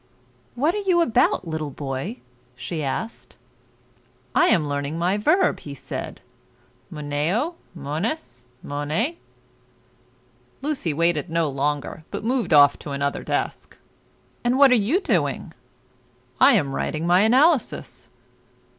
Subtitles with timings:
[0.55, 2.21] "What are you about, little boy?"
[2.55, 3.35] she asked.
[4.33, 6.21] "I am learning my verb," he said;
[6.91, 9.19] "moneo, mones, monet."
[10.63, 13.77] Lucy waited no longer, but moved off to another desk.
[14.43, 15.53] "And what are you doing?"
[16.39, 18.09] "I am writing my analysis."